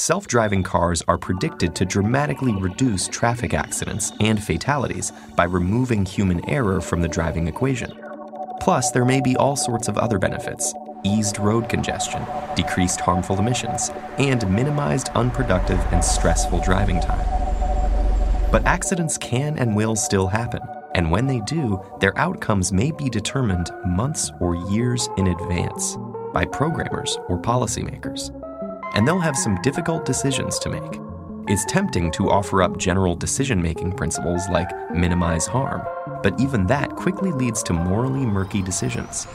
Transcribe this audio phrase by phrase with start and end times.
[0.00, 6.42] self driving cars are predicted to dramatically reduce traffic accidents and fatalities by removing human
[6.48, 7.92] error from the driving equation.
[8.60, 12.22] Plus, there may be all sorts of other benefits eased road congestion,
[12.54, 17.26] decreased harmful emissions, and minimized unproductive and stressful driving time.
[18.50, 20.60] But accidents can and will still happen,
[20.94, 25.96] and when they do, their outcomes may be determined months or years in advance
[26.34, 28.30] by programmers or policymakers.
[28.94, 31.00] And they'll have some difficult decisions to make.
[31.48, 35.82] It's tempting to offer up general decision making principles like minimize harm,
[36.22, 39.26] but even that quickly leads to morally murky decisions.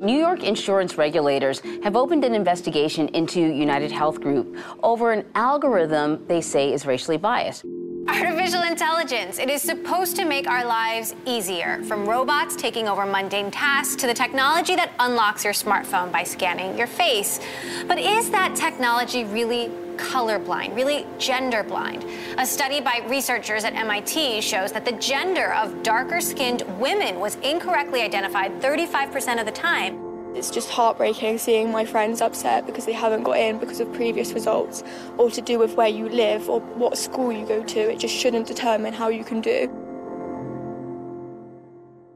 [0.00, 6.26] New York insurance regulators have opened an investigation into United Health Group over an algorithm
[6.26, 7.66] they say is racially biased.
[8.08, 9.38] Artificial intelligence.
[9.38, 14.06] It is supposed to make our lives easier, from robots taking over mundane tasks to
[14.06, 17.40] the technology that unlocks your smartphone by scanning your face.
[17.86, 22.04] But is that technology really colorblind, really gender blind?
[22.38, 27.36] A study by researchers at MIT shows that the gender of darker skinned women was
[27.36, 30.09] incorrectly identified 35% of the time.
[30.34, 34.32] It's just heartbreaking seeing my friends upset because they haven't got in because of previous
[34.32, 34.84] results
[35.18, 37.92] or to do with where you live or what school you go to.
[37.92, 39.68] It just shouldn't determine how you can do.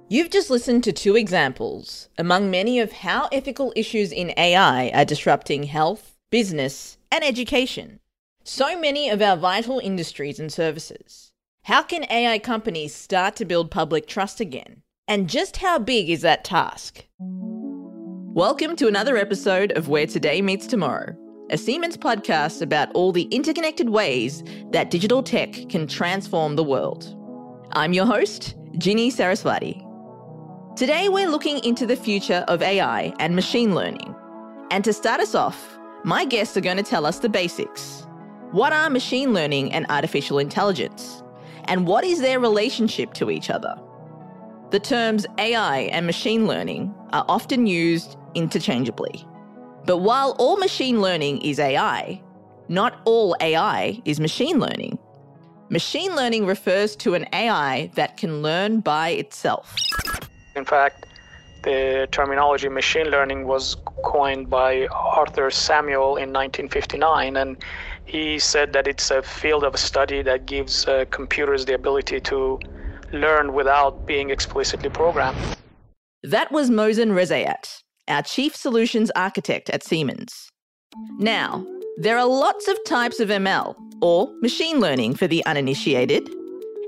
[0.08, 5.04] You've just listened to two examples among many of how ethical issues in AI are
[5.04, 7.98] disrupting health, business, and education.
[8.44, 11.32] So many of our vital industries and services.
[11.64, 14.82] How can AI companies start to build public trust again?
[15.08, 17.06] And just how big is that task?
[18.34, 21.14] Welcome to another episode of Where Today Meets Tomorrow,
[21.50, 27.16] a Siemens podcast about all the interconnected ways that digital tech can transform the world.
[27.74, 29.80] I'm your host, Ginny Saraswati.
[30.74, 34.16] Today we're looking into the future of AI and machine learning.
[34.72, 38.05] And to start us off, my guests are going to tell us the basics.
[38.50, 41.22] What are machine learning and artificial intelligence?
[41.66, 43.80] And what is their relationship to each other?
[44.70, 49.27] The terms AI and machine learning are often used interchangeably.
[49.86, 52.22] But while all machine learning is AI,
[52.68, 54.98] not all AI is machine learning.
[55.70, 59.77] Machine learning refers to an AI that can learn by itself.
[60.56, 61.06] In fact,
[61.62, 67.56] the terminology machine learning was coined by Arthur Samuel in 1959, and
[68.05, 72.61] he said that it's a field of study that gives uh, computers the ability to
[73.12, 75.39] learn without being explicitly programmed.
[76.22, 80.50] That was Mohsen Rezayat, our Chief Solutions Architect at Siemens.
[81.18, 81.66] Now,
[81.96, 86.28] there are lots of types of ML, or machine learning for the uninitiated,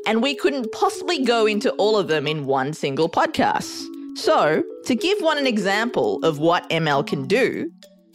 [0.07, 3.87] and we couldn't possibly go into all of them in one single podcast.
[4.17, 7.71] So, to give one an example of what ML can do,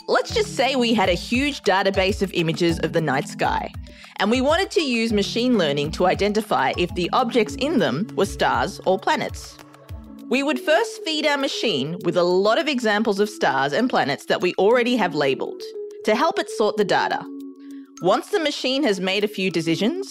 [0.07, 3.71] let's just say we had a huge database of images of the night sky,
[4.17, 8.25] and we wanted to use machine learning to identify if the objects in them were
[8.25, 9.57] stars or planets.
[10.31, 14.27] We would first feed our machine with a lot of examples of stars and planets
[14.27, 15.61] that we already have labelled
[16.05, 17.21] to help it sort the data.
[18.01, 20.09] Once the machine has made a few decisions,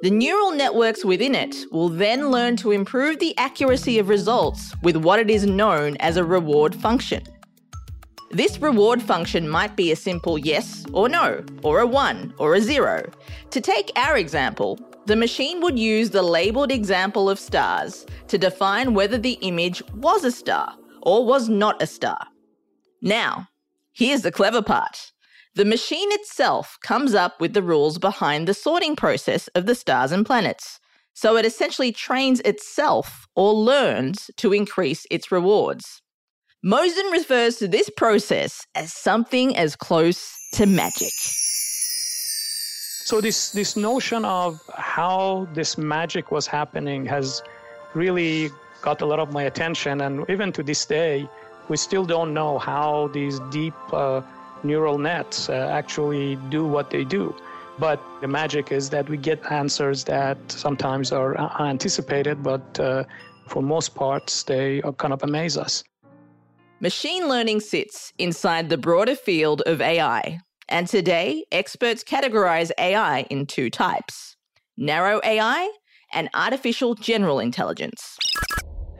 [0.00, 4.96] the neural networks within it will then learn to improve the accuracy of results with
[4.96, 7.22] what it is known as a reward function.
[8.30, 12.60] This reward function might be a simple yes or no, or a 1 or a
[12.62, 13.10] 0.
[13.50, 18.92] To take our example, the machine would use the labelled example of stars to define
[18.92, 22.26] whether the image was a star or was not a star.
[23.00, 23.48] Now,
[23.94, 25.12] here's the clever part.
[25.54, 30.12] The machine itself comes up with the rules behind the sorting process of the stars
[30.12, 30.78] and planets.
[31.14, 36.02] So it essentially trains itself or learns to increase its rewards.
[36.62, 41.12] Mohsen refers to this process as something as close to magic.
[43.08, 47.42] So this this notion of how this magic was happening has
[47.94, 48.50] really
[48.82, 51.26] got a lot of my attention, and even to this day,
[51.70, 54.20] we still don't know how these deep uh,
[54.62, 57.34] neural nets uh, actually do what they do.
[57.78, 63.04] But the magic is that we get answers that sometimes are unanticipated, but uh,
[63.46, 65.82] for most parts, they kind of amaze us.
[66.80, 73.46] Machine learning sits inside the broader field of AI, and today, experts categorize AI in
[73.46, 74.36] two types
[74.76, 75.72] narrow AI
[76.12, 78.16] and artificial general intelligence.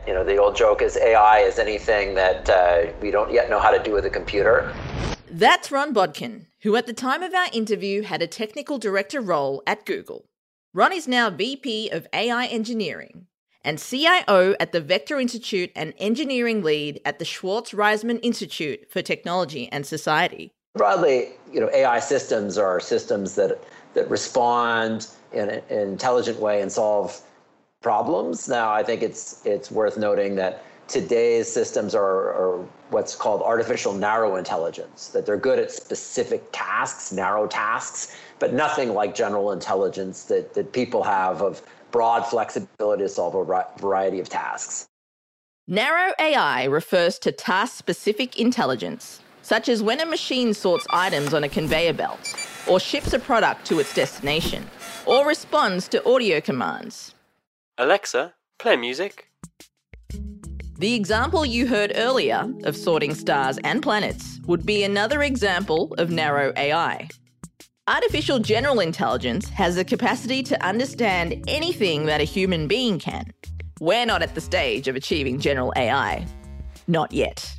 [0.06, 3.60] You know, the old joke is AI is anything that uh, we don't yet know
[3.60, 4.74] how to do with a computer.
[5.30, 9.62] That's Ron Bodkin, who at the time of our interview had a technical director role
[9.66, 10.24] at Google.
[10.72, 13.26] Ron is now VP of AI engineering
[13.62, 19.02] and CIO at the Vector Institute and engineering lead at the Schwartz Reisman Institute for
[19.02, 20.52] Technology and Society.
[20.78, 23.62] Broadly, you know, AI systems are systems that
[23.94, 27.20] that respond in an intelligent way and solve
[27.82, 28.48] problems.
[28.48, 33.92] Now, I think it's it's worth noting that today's systems are, are what's called artificial
[33.92, 40.24] narrow intelligence, that they're good at specific tasks, narrow tasks, but nothing like general intelligence
[40.24, 44.88] that, that people have of broad flexibility to solve a variety of tasks.
[45.66, 51.42] Narrow AI refers to task specific intelligence, such as when a machine sorts items on
[51.42, 52.34] a conveyor belt,
[52.66, 54.62] or ships a product to its destination,
[55.06, 57.14] or responds to audio commands.
[57.78, 59.30] Alexa, play music.
[60.78, 66.10] The example you heard earlier of sorting stars and planets would be another example of
[66.10, 67.08] narrow AI.
[67.88, 73.32] Artificial general intelligence has the capacity to understand anything that a human being can.
[73.80, 76.26] We're not at the stage of achieving general AI.
[76.86, 77.57] Not yet.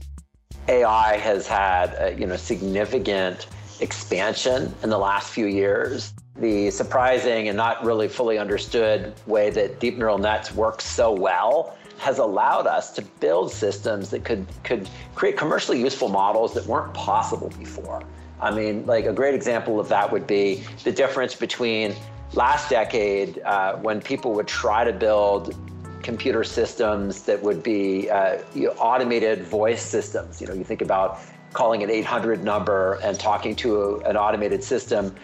[0.69, 3.47] AI has had a, you know significant
[3.79, 6.13] expansion in the last few years.
[6.35, 11.75] The surprising and not really fully understood way that deep neural nets work so well
[11.97, 16.93] has allowed us to build systems that could could create commercially useful models that weren't
[16.93, 18.03] possible before.
[18.39, 21.95] I mean, like a great example of that would be the difference between
[22.33, 25.55] last decade uh, when people would try to build
[26.09, 30.41] computer systems that would be uh, you know, automated voice systems.
[30.41, 31.19] You know, you think about
[31.53, 35.15] calling an 800 number and talking to a, an automated system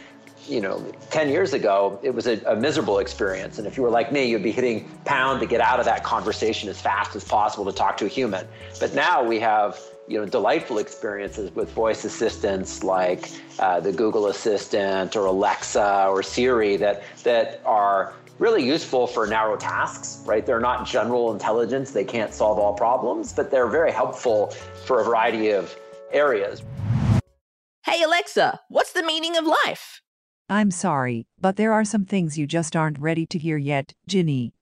[0.47, 0.79] you know,
[1.09, 3.57] 10 years ago, it was a, a, miserable experience.
[3.57, 6.03] And if you were like me, you'd be hitting pound to get out of that
[6.03, 8.47] conversation as fast as possible to talk to a human.
[8.79, 14.27] But now we have, you know, delightful experiences with voice assistants like uh, the Google
[14.27, 20.45] Assistant or Alexa or Siri that, that are really useful for narrow tasks, right?
[20.45, 21.91] They're not general intelligence.
[21.91, 24.47] They can't solve all problems, but they're very helpful
[24.85, 25.75] for a variety of
[26.11, 26.61] areas.
[27.85, 30.01] Hey, Alexa, what's the meaning of life?
[30.49, 34.53] I'm sorry, but there are some things you just aren't ready to hear yet, Ginny.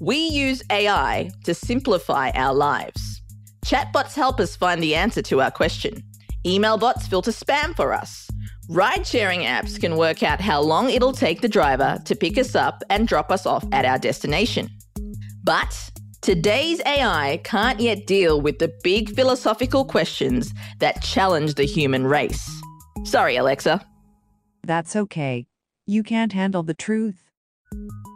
[0.00, 3.22] We use AI to simplify our lives.
[3.64, 6.02] Chatbots help us find the answer to our question.
[6.46, 8.28] Email bots filter spam for us.
[8.72, 12.54] Ride sharing apps can work out how long it'll take the driver to pick us
[12.54, 14.68] up and drop us off at our destination.
[15.42, 15.90] But
[16.20, 22.48] today's AI can't yet deal with the big philosophical questions that challenge the human race.
[23.02, 23.84] Sorry, Alexa.
[24.62, 25.46] That's okay.
[25.88, 27.24] You can't handle the truth.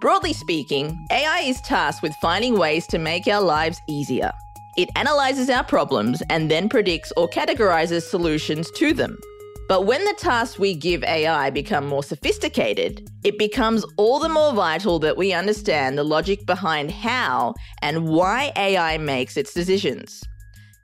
[0.01, 4.31] Broadly speaking, AI is tasked with finding ways to make our lives easier.
[4.77, 9.19] It analyzes our problems and then predicts or categorizes solutions to them.
[9.67, 14.53] But when the tasks we give AI become more sophisticated, it becomes all the more
[14.53, 20.23] vital that we understand the logic behind how and why AI makes its decisions.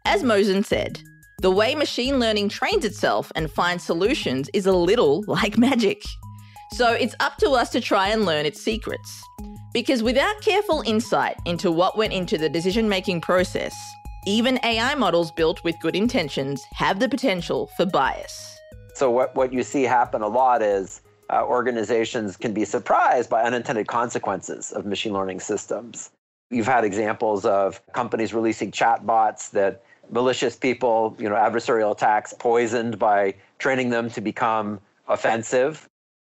[0.07, 1.03] As Mohsen said,
[1.43, 6.03] the way machine learning trains itself and finds solutions is a little like magic.
[6.73, 9.23] So it's up to us to try and learn its secrets.
[9.75, 13.75] Because without careful insight into what went into the decision making process,
[14.27, 18.60] even AI models built with good intentions have the potential for bias.
[19.01, 21.01] So, what, what you see happen a lot is
[21.31, 26.11] uh, organizations can be surprised by unintended consequences of machine learning systems.
[26.51, 32.99] You've had examples of companies releasing chatbots that malicious people, you know, adversarial attacks poisoned
[32.99, 35.89] by training them to become offensive.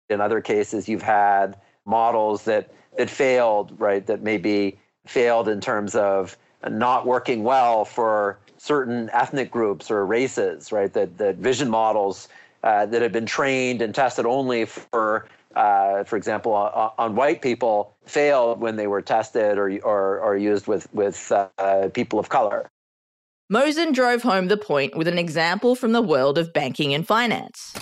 [0.10, 4.08] In other cases, you've had models that that failed, right?
[4.08, 10.72] That maybe failed in terms of not working well for certain ethnic groups or races,
[10.72, 10.94] right?
[10.94, 12.30] That that vision models
[12.64, 17.42] uh, that had been trained and tested only for, uh, for example, on, on, white
[17.42, 22.30] people failed when they were tested or or, or used with with uh, people of
[22.30, 22.70] color.
[23.52, 27.74] Mohsen drove home the point with an example from the world of banking and finance.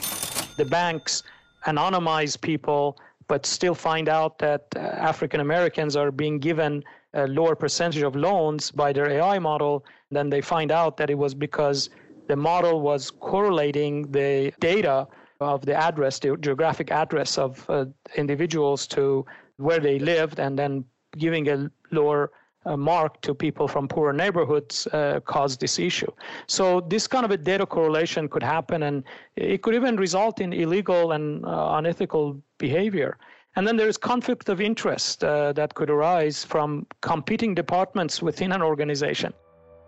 [0.57, 1.23] The banks
[1.65, 2.97] anonymize people,
[3.27, 6.83] but still find out that uh, African Americans are being given
[7.13, 9.85] a lower percentage of loans by their AI model.
[10.09, 11.89] Then they find out that it was because
[12.31, 15.05] the model was correlating the data
[15.41, 17.85] of the address, the geographic address of uh,
[18.15, 19.25] individuals to
[19.57, 20.85] where they lived, and then
[21.17, 22.31] giving a lower
[22.65, 26.11] uh, mark to people from poorer neighborhoods uh, cause this issue.
[26.47, 29.03] So this kind of a data correlation could happen, and
[29.35, 33.17] it could even result in illegal and uh, unethical behavior.
[33.57, 38.53] And then there is conflict of interest uh, that could arise from competing departments within
[38.53, 39.33] an organization.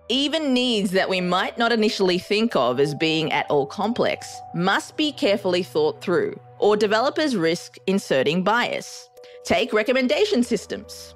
[0.10, 4.98] Even needs that we might not initially think of as being at all complex must
[4.98, 9.10] be carefully thought through, or developers risk inserting bias.
[9.46, 11.16] Take recommendation systems.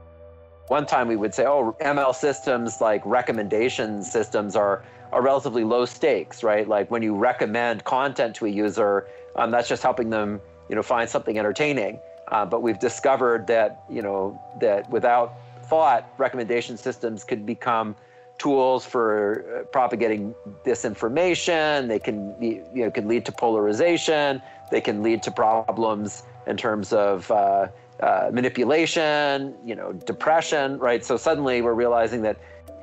[0.70, 5.86] One time we would say, oh, ML systems like recommendation systems are, are relatively low
[5.86, 6.66] stakes, right?
[6.66, 10.40] Like when you recommend content to a user, um, that's just helping them,
[10.70, 12.00] you know, find something entertaining.
[12.30, 17.94] Uh, but we've discovered that, you know, that without thought, recommendation systems could become
[18.38, 20.34] tools for uh, propagating
[20.66, 21.88] disinformation.
[21.88, 24.42] They can, you know, can lead to polarization.
[24.72, 27.68] They can lead to problems in terms of uh,
[28.00, 31.04] uh, manipulation, you know, depression, right?
[31.04, 32.38] So suddenly we're realizing that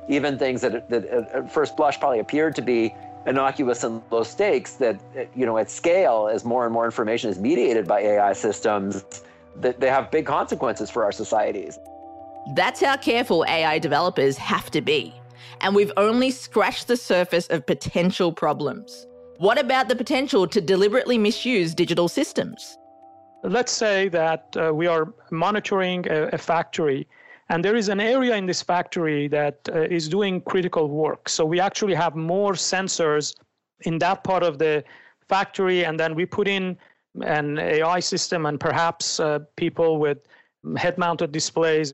[0.09, 2.93] even things that, that at first blush probably appeared to be
[3.25, 4.99] innocuous and low stakes, that
[5.35, 9.03] you know, at scale, as more and more information is mediated by AI systems,
[9.55, 11.79] that they have big consequences for our societies.
[12.53, 15.15] That's how careful AI developers have to be.
[15.61, 19.07] And we've only scratched the surface of potential problems.
[19.37, 22.77] What about the potential to deliberately misuse digital systems?
[23.43, 27.07] Let's say that uh, we are monitoring a, a, factory,
[27.49, 31.29] and there is an area in this factory that uh, is doing critical work.
[31.29, 33.35] So we actually have more sensors
[33.81, 34.83] in that part of the
[35.27, 36.77] factory, and then we put in
[37.21, 40.19] an AI system and perhaps uh, people with
[40.77, 41.93] head mounted displays.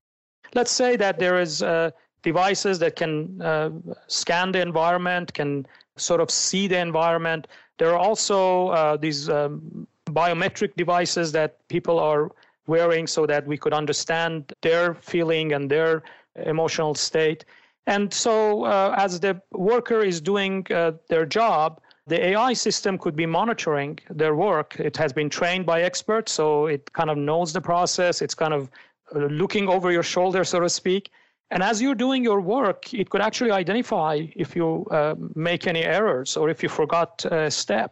[0.54, 1.92] Let's say that there is uh,
[2.24, 3.70] devices that can uh,
[4.08, 5.66] scan the environment, can
[5.98, 7.48] sort of see the environment.
[7.78, 12.32] There are also uh, these um, biometric devices that people are
[12.68, 16.04] wearing so that we could understand their feeling and their
[16.46, 17.46] emotional state.
[17.88, 23.16] And so, uh, as the worker is doing uh, their job, the AI system could
[23.16, 24.80] be monitoring their work.
[24.80, 28.22] It has been trained by experts, so it kind of knows the process.
[28.22, 28.70] It's kind of
[29.16, 31.12] uh, looking over your shoulder, so to speak.
[31.52, 35.84] And as you're doing your work, it could actually identify if you uh, make any
[35.84, 37.92] errors or if you forgot a step.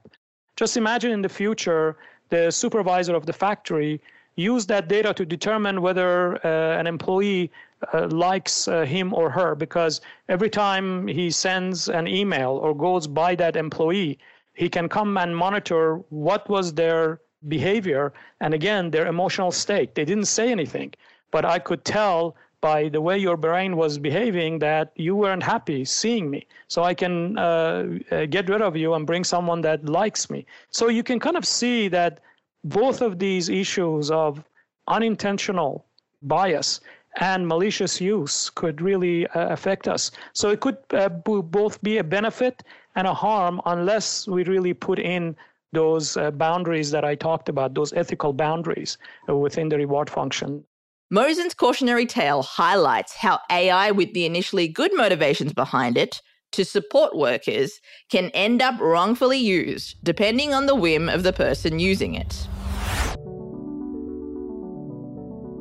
[0.56, 1.98] Just imagine in the future,
[2.30, 4.02] the supervisor of the factory
[4.40, 7.52] use that data to determine whether uh, an employee
[7.94, 13.08] uh, likes uh, him or her because every time he sends an email or goes
[13.08, 14.18] by that employee
[14.54, 18.12] he can come and monitor what was their behavior
[18.42, 20.94] and again their emotional state they didn't say anything
[21.32, 25.86] but i could tell by the way your brain was behaving that you weren't happy
[25.86, 26.46] seeing me.
[26.68, 30.46] So I can uh, uh, get rid of you and bring someone that likes me.
[30.72, 32.20] So you can kind of see that
[32.64, 34.44] both of these issues of
[34.88, 35.86] unintentional
[36.24, 36.82] bias
[37.20, 40.12] and malicious use could really uh, affect us.
[40.34, 42.64] So it could uh, b- both be a benefit
[42.96, 45.36] and a harm unless we really put in
[45.72, 48.98] those uh, boundaries that I talked about, those ethical boundaries
[49.28, 50.64] within the reward function.
[51.12, 57.16] Mohsen's cautionary tale highlights how AI, with the initially good motivations behind it to support
[57.16, 62.48] workers, can end up wrongfully used depending on the whim of the person using it.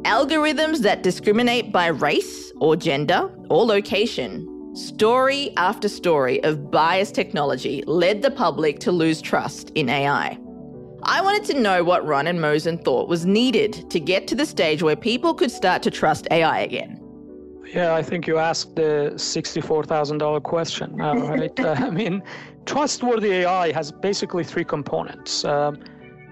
[0.04, 4.46] Algorithms that discriminate by race or gender or location.
[4.76, 10.38] Story after story of biased technology led the public to lose trust in AI.
[11.10, 14.44] I wanted to know what Ron and Mohsen thought was needed to get to the
[14.44, 17.00] stage where people could start to trust AI again.
[17.64, 21.60] Yeah, I think you asked the $64,000 question, uh, right?
[21.60, 22.22] uh, I mean,
[22.66, 25.46] trustworthy AI has basically three components.
[25.46, 25.80] Um,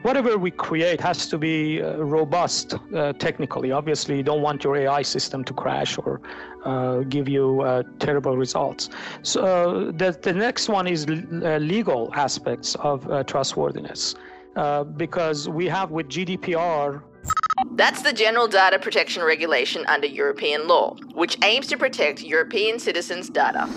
[0.02, 3.72] whatever we create has to be uh, robust uh, technically.
[3.72, 6.20] Obviously, you don't want your AI system to crash or
[6.66, 8.90] uh, give you uh, terrible results.
[9.22, 14.14] So the, the next one is legal aspects of trustworthiness.
[14.56, 17.02] Uh, because we have with GDPR.
[17.72, 23.28] That's the General Data Protection Regulation under European law, which aims to protect European citizens'
[23.28, 23.68] data.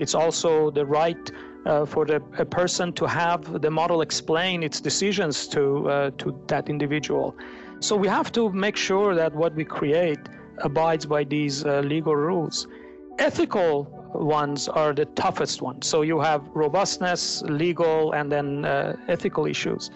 [0.00, 1.30] It's also the right
[1.64, 6.36] uh, for the, a person to have the model explain its decisions to, uh, to
[6.48, 7.36] that individual.
[7.78, 10.18] So we have to make sure that what we create
[10.58, 12.66] abides by these uh, legal rules.
[13.20, 15.86] Ethical ones are the toughest ones.
[15.86, 19.92] So you have robustness, legal, and then uh, ethical issues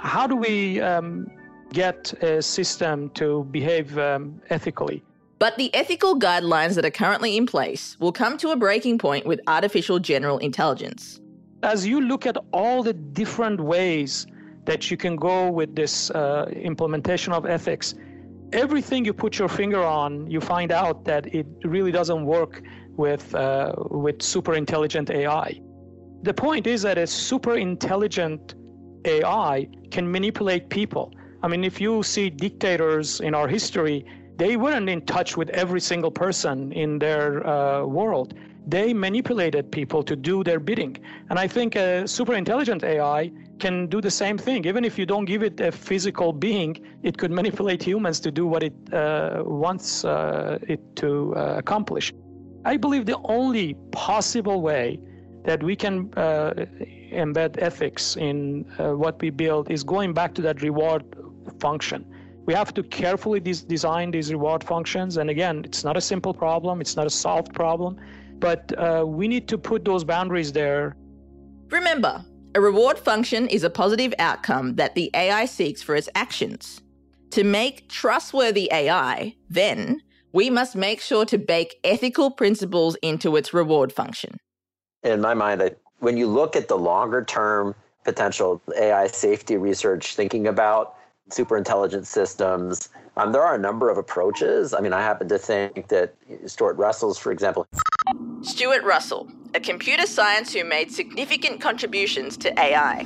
[0.00, 1.30] how do we um,
[1.72, 5.02] get a system to behave um, ethically?
[5.38, 9.26] But the ethical guidelines that are currently in place will come to a breaking point
[9.26, 11.20] with artificial general intelligence.
[11.62, 14.26] As you look at all the different ways
[14.64, 17.94] that you can go with this uh, implementation of ethics,
[18.52, 22.62] everything you put your finger on, you find out that it really doesn't work
[22.96, 25.60] with, uh, with super intelligent AI.
[26.22, 28.54] The point is that a super intelligent
[29.04, 31.12] AI can manipulate people.
[31.42, 34.04] I mean, if you see dictators in our history,
[34.36, 38.34] they weren't in touch with every single person in their uh, world.
[38.66, 40.96] They manipulated people to do their bidding.
[41.28, 44.66] And I think a super intelligent AI can do the same thing.
[44.66, 48.46] Even if you don't give it a physical being, it could manipulate humans to do
[48.46, 52.12] what it uh, wants uh, it to uh, accomplish.
[52.64, 55.00] I believe the only possible way
[55.44, 56.66] that we can uh,
[57.10, 61.04] embed ethics in uh, what we build is going back to that reward
[61.58, 62.04] function.
[62.46, 65.16] We have to carefully des- design these reward functions.
[65.16, 67.96] And again, it's not a simple problem, it's not a solved problem,
[68.38, 70.96] but uh, we need to put those boundaries there.
[71.68, 72.24] Remember,
[72.54, 76.80] a reward function is a positive outcome that the AI seeks for its actions.
[77.32, 80.02] To make trustworthy AI, then,
[80.32, 84.38] we must make sure to bake ethical principles into its reward function.
[85.04, 90.16] In my mind, I, when you look at the longer term potential AI safety research,
[90.16, 90.96] thinking about
[91.28, 94.74] super intelligent systems, um, there are a number of approaches.
[94.74, 96.14] I mean, I happen to think that
[96.46, 97.66] Stuart Russell's, for example.
[98.42, 103.04] Stuart Russell, a computer science who made significant contributions to AI.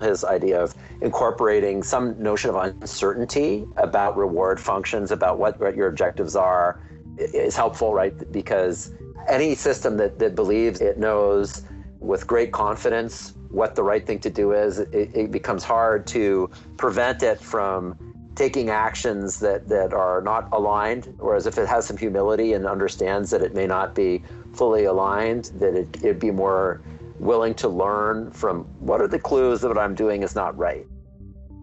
[0.00, 5.86] His idea of incorporating some notion of uncertainty about reward functions, about what, what your
[5.86, 6.80] objectives are,
[7.18, 8.32] is helpful, right?
[8.32, 8.92] Because
[9.28, 11.62] any system that, that believes it knows
[12.00, 16.48] with great confidence what the right thing to do is, it, it becomes hard to
[16.76, 17.96] prevent it from
[18.36, 21.12] taking actions that, that are not aligned.
[21.18, 24.22] Whereas if it has some humility and understands that it may not be
[24.54, 26.80] fully aligned, that it, it'd be more
[27.18, 30.86] willing to learn from what are the clues that what I'm doing is not right.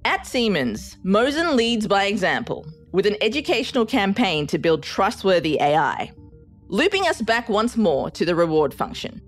[0.06, 6.12] At Siemens, Mohsen leads by example with an educational campaign to build trustworthy AI,
[6.68, 9.22] looping us back once more to the reward function.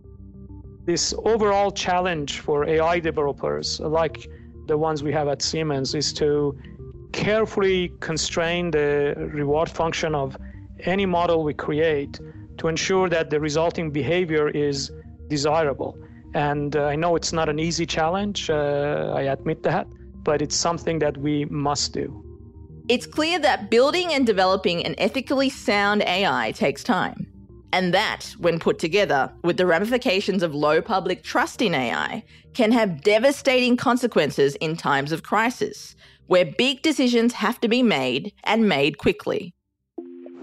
[0.90, 4.28] This overall challenge for AI developers, like
[4.66, 6.58] the ones we have at Siemens, is to
[7.12, 10.36] carefully constrain the reward function of
[10.86, 12.20] any model we create
[12.58, 14.92] to ensure that the resulting behavior is
[15.28, 15.96] desirable.
[16.34, 19.86] And uh, I know it's not an easy challenge, uh, I admit that,
[20.24, 22.08] but it's something that we must do.
[22.88, 27.29] It's clear that building and developing an ethically sound AI takes time.
[27.72, 32.24] And that, when put together with the ramifications of low public trust in AI,
[32.54, 35.96] can have devastating consequences in times of crisis,
[36.28, 39.54] where big decisions have to be made and made quickly.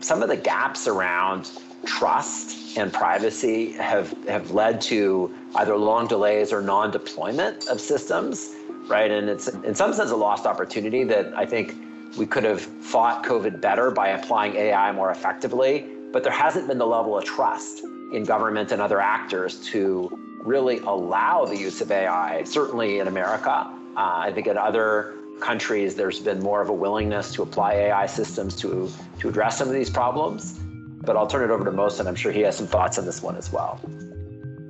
[0.01, 1.51] Some of the gaps around
[1.85, 8.51] trust and privacy have, have led to either long delays or non deployment of systems,
[8.87, 9.11] right?
[9.11, 11.75] And it's in some sense a lost opportunity that I think
[12.17, 16.79] we could have fought COVID better by applying AI more effectively but there hasn't been
[16.79, 20.09] the level of trust in government and other actors to
[20.41, 23.71] really allow the use of AI, certainly in America.
[23.99, 28.07] Uh, I think in other countries, there's been more of a willingness to apply AI
[28.07, 30.59] systems to, to address some of these problems.
[31.05, 32.07] But I'll turn it over to Mohsen.
[32.07, 33.79] I'm sure he has some thoughts on this one as well.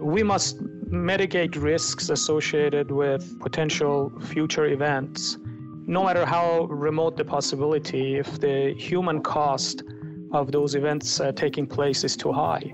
[0.01, 5.39] We must mitigate risks associated with potential future events.
[5.87, 9.85] No matter how remote the possibility, if the human cost
[10.33, 12.73] of those events uh, taking place is too high.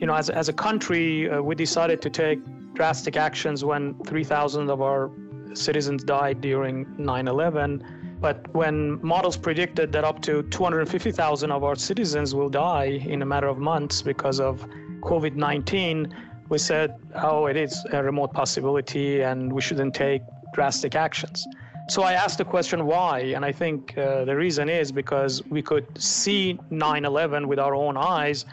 [0.00, 2.38] You know, as, as a country, uh, we decided to take
[2.74, 5.10] drastic actions when 3,000 of our
[5.54, 8.16] citizens died during 9 11.
[8.20, 13.26] But when models predicted that up to 250,000 of our citizens will die in a
[13.26, 14.66] matter of months because of
[15.00, 16.14] COVID 19,
[16.48, 20.22] we said, oh, it is a remote possibility and we shouldn't take
[20.54, 21.46] drastic actions.
[21.88, 25.60] So I asked the question why, and I think uh, the reason is because we
[25.60, 28.46] could see 9 11 with our own eyes,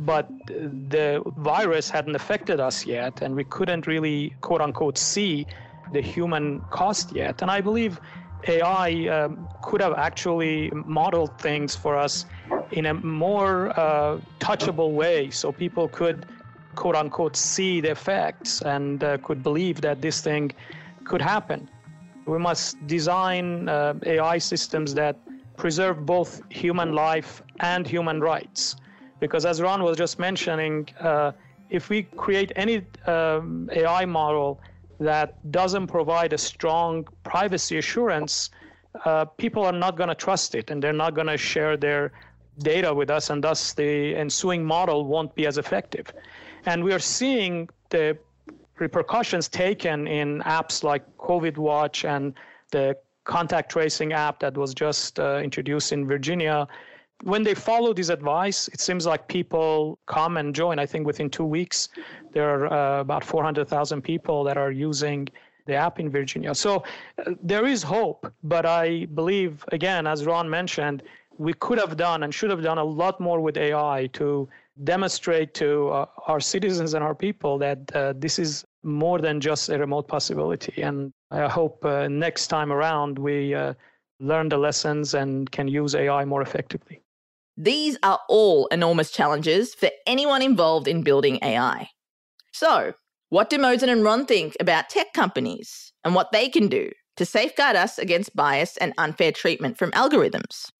[0.00, 5.46] but the virus hadn't affected us yet, and we couldn't really, quote unquote, see
[5.92, 7.40] the human cost yet.
[7.40, 8.00] And I believe
[8.48, 12.26] AI um, could have actually modeled things for us
[12.72, 16.26] in a more uh, touchable way so people could,
[16.74, 20.50] quote unquote, see the effects and uh, could believe that this thing
[21.04, 21.68] could happen.
[22.26, 25.16] We must design uh, AI systems that
[25.56, 28.76] preserve both human life and human rights.
[29.20, 31.32] Because as Ron was just mentioning, uh,
[31.70, 34.60] if we create any um, AI model
[35.00, 38.50] that doesn't provide a strong privacy assurance,
[39.04, 42.12] uh, people are not going to trust it and they're not going to share their
[42.58, 46.12] data with us, and thus the ensuing model won't be as effective.
[46.66, 48.18] And we are seeing the
[48.82, 52.34] repercussions taken in apps like COVID Watch and
[52.72, 56.66] the contact tracing app that was just uh, introduced in Virginia.
[57.22, 60.80] When they follow this advice, it seems like people come and join.
[60.80, 61.88] I think within two weeks,
[62.32, 65.28] there are uh, about 400,000 people that are using
[65.66, 66.52] the app in Virginia.
[66.54, 66.82] So
[67.24, 71.04] uh, there is hope, but I believe, again, as Ron mentioned,
[71.38, 74.48] we could have done and should have done a lot more with AI to
[74.84, 79.68] demonstrate to uh, our citizens and our people that uh, this is more than just
[79.68, 80.82] a remote possibility.
[80.82, 83.74] And I hope uh, next time around we uh,
[84.20, 87.02] learn the lessons and can use AI more effectively.
[87.56, 91.88] These are all enormous challenges for anyone involved in building AI.
[92.52, 92.94] So,
[93.28, 97.26] what do Mohsen and Ron think about tech companies and what they can do to
[97.26, 100.70] safeguard us against bias and unfair treatment from algorithms?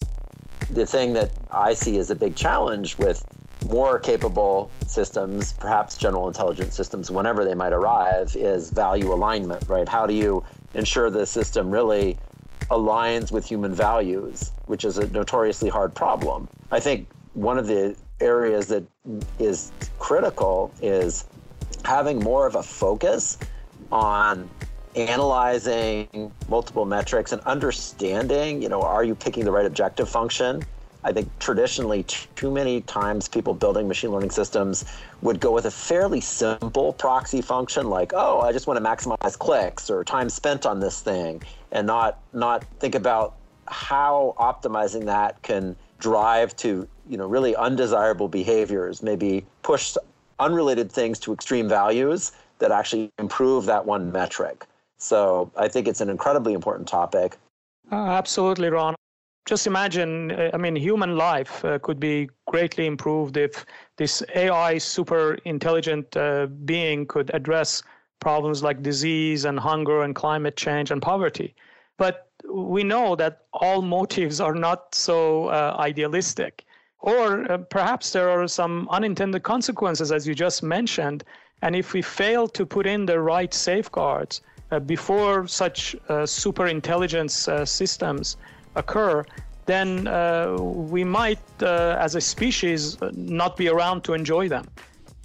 [0.70, 3.22] The thing that I see as a big challenge with
[3.68, 9.88] more capable systems, perhaps general intelligence systems, whenever they might arrive, is value alignment, right?
[9.88, 10.44] How do you
[10.74, 12.18] ensure the system really
[12.70, 16.48] aligns with human values, which is a notoriously hard problem?
[16.70, 18.84] I think one of the areas that
[19.38, 21.24] is critical is
[21.84, 23.38] having more of a focus
[23.90, 24.48] on
[24.94, 30.62] analyzing multiple metrics and understanding, you know, are you picking the right objective function?
[31.04, 34.84] I think traditionally, too many times people building machine learning systems
[35.20, 39.36] would go with a fairly simple proxy function like, oh, I just want to maximize
[39.38, 43.34] clicks or time spent on this thing, and not not think about
[43.66, 49.96] how optimizing that can drive to you know really undesirable behaviors, maybe push
[50.38, 54.66] unrelated things to extreme values that actually improve that one metric.
[54.98, 57.36] So I think it's an incredibly important topic.
[57.90, 58.94] Uh, absolutely, Ron.
[59.44, 64.78] Just imagine, uh, I mean, human life uh, could be greatly improved if this AI
[64.78, 67.82] super intelligent uh, being could address
[68.20, 71.56] problems like disease and hunger and climate change and poverty.
[71.98, 76.64] But we know that all motives are not so uh, idealistic.
[77.00, 81.24] Or uh, perhaps there are some unintended consequences, as you just mentioned.
[81.62, 87.48] And if we fail to put in the right safeguards uh, before such super intelligence
[87.64, 88.36] systems
[88.76, 89.24] occur,
[89.66, 94.66] then uh, we might, uh, as a species, not be around to enjoy them.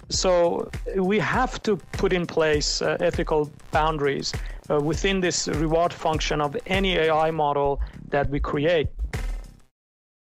[0.08, 4.32] So we have to put in place ethical boundaries
[4.68, 8.88] within this reward function of any AI model that we create.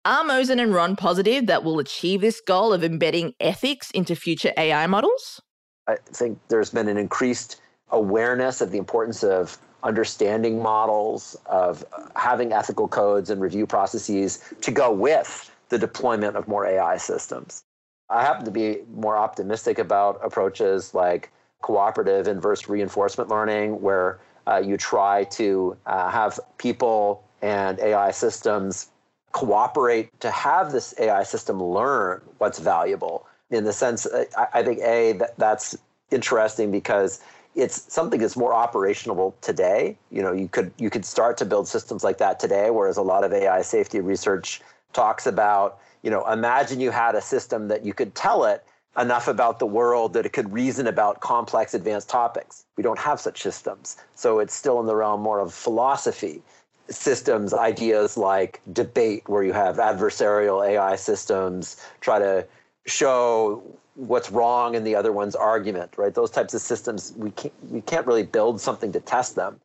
[0.06, 4.52] Are Mohsen and Ron positive that we'll achieve this goal of embedding ethics into future
[4.56, 5.42] AI models?
[5.88, 11.84] I think there's been an increased awareness of the importance of understanding models, of
[12.14, 17.62] having ethical codes and review processes to go with the deployment of more AI systems.
[18.08, 21.30] I happen to be more optimistic about approaches like
[21.62, 28.90] cooperative inverse reinforcement learning, where uh, you try to uh, have people and AI systems
[29.32, 33.26] cooperate to have this AI system learn what's valuable.
[33.50, 35.76] In the sense, I, I think a that, that's
[36.10, 37.20] interesting because
[37.56, 39.96] it's something that's more operational today.
[40.10, 43.02] You know, you could you could start to build systems like that today, whereas a
[43.02, 44.60] lot of AI safety research
[44.92, 48.62] talks about, you know, imagine you had a system that you could tell it
[48.98, 52.64] enough about the world that it could reason about complex advanced topics.
[52.76, 53.96] We don't have such systems.
[54.14, 56.42] So it's still in the realm more of philosophy.
[56.88, 62.46] Systems, ideas like debate, where you have adversarial AI systems try to
[62.86, 63.62] show
[63.96, 66.14] what's wrong in the other one's argument, right?
[66.14, 69.60] Those types of systems, we can't, we can't really build something to test them.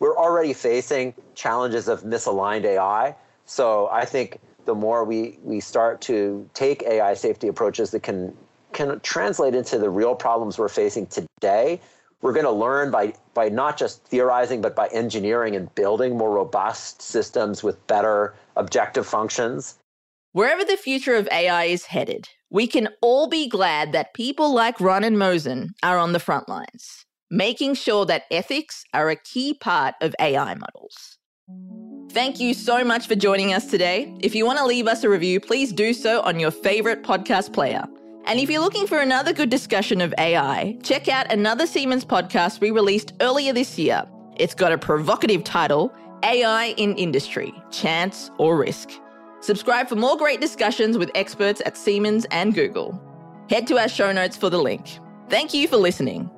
[0.00, 3.14] We're already facing challenges of misaligned AI.
[3.44, 8.34] So I think the more we, we start to take AI safety approaches that can,
[8.72, 11.80] can translate into the real problems we're facing today,
[12.22, 16.30] we're going to learn by, by not just theorizing, but by engineering and building more
[16.30, 19.76] robust systems with better objective functions.
[20.32, 24.80] Wherever the future of AI is headed, we can all be glad that people like
[24.80, 29.54] Ron and Mohsen are on the front lines, making sure that ethics are a key
[29.54, 31.18] part of AI models.
[32.12, 34.14] Thank you so much for joining us today.
[34.20, 37.52] If you want to leave us a review, please do so on your favorite podcast
[37.52, 37.84] player.
[38.24, 42.60] And if you're looking for another good discussion of AI, check out another Siemens podcast
[42.60, 44.04] we released earlier this year.
[44.36, 48.90] It's got a provocative title AI in Industry Chance or Risk.
[49.44, 52.98] Subscribe for more great discussions with experts at Siemens and Google.
[53.50, 54.98] Head to our show notes for the link.
[55.28, 56.30] Thank you for listening.